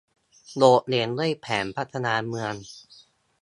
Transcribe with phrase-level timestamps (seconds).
[0.57, 2.53] โดดเด่นด้วยแผนพัฒนาเมือง